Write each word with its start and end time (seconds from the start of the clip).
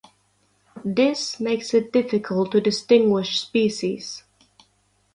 This 0.83 1.39
makes 1.39 1.75
it 1.75 1.93
difficult 1.93 2.51
to 2.53 2.59
distinguish 2.59 3.39
species. 3.39 4.23